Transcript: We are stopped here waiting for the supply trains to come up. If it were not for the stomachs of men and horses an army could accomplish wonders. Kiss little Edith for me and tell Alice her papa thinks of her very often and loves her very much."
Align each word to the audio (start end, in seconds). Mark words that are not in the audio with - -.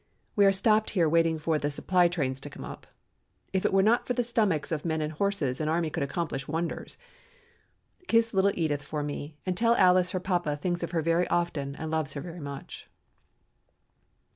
We 0.35 0.47
are 0.47 0.51
stopped 0.51 0.89
here 0.97 1.07
waiting 1.07 1.37
for 1.37 1.59
the 1.59 1.69
supply 1.69 2.07
trains 2.07 2.39
to 2.41 2.49
come 2.49 2.65
up. 2.65 2.87
If 3.53 3.65
it 3.65 3.71
were 3.71 3.83
not 3.83 4.07
for 4.07 4.13
the 4.15 4.23
stomachs 4.23 4.71
of 4.71 4.83
men 4.83 4.99
and 4.99 5.13
horses 5.13 5.61
an 5.61 5.69
army 5.69 5.91
could 5.91 6.01
accomplish 6.01 6.47
wonders. 6.47 6.97
Kiss 8.07 8.33
little 8.33 8.49
Edith 8.55 8.81
for 8.81 9.03
me 9.03 9.37
and 9.45 9.55
tell 9.55 9.75
Alice 9.75 10.09
her 10.09 10.19
papa 10.19 10.55
thinks 10.55 10.81
of 10.81 10.89
her 10.89 11.03
very 11.03 11.27
often 11.27 11.75
and 11.75 11.91
loves 11.91 12.13
her 12.15 12.21
very 12.21 12.39
much." 12.39 12.89